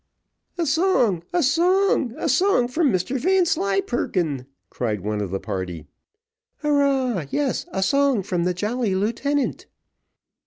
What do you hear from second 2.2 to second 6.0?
song from Mr Vanslyperken," cried one of the party.